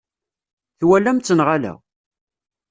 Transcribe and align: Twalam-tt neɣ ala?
Twalam-tt 0.79 1.33
neɣ 1.37 1.47
ala? 1.55 1.73